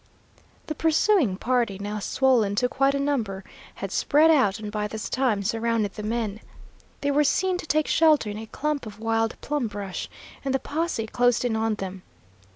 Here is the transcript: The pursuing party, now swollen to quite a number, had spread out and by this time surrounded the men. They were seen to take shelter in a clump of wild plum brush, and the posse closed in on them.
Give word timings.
The 0.65 0.73
pursuing 0.73 1.37
party, 1.37 1.77
now 1.77 1.99
swollen 1.99 2.55
to 2.55 2.67
quite 2.67 2.95
a 2.95 2.99
number, 2.99 3.43
had 3.75 3.91
spread 3.91 4.31
out 4.31 4.57
and 4.57 4.71
by 4.71 4.87
this 4.87 5.07
time 5.11 5.43
surrounded 5.43 5.93
the 5.93 6.01
men. 6.01 6.39
They 7.01 7.11
were 7.11 7.23
seen 7.23 7.59
to 7.59 7.67
take 7.67 7.85
shelter 7.87 8.31
in 8.31 8.39
a 8.39 8.47
clump 8.47 8.87
of 8.87 8.99
wild 8.99 9.39
plum 9.41 9.67
brush, 9.67 10.09
and 10.43 10.55
the 10.55 10.59
posse 10.59 11.05
closed 11.05 11.45
in 11.45 11.55
on 11.55 11.75
them. 11.75 12.01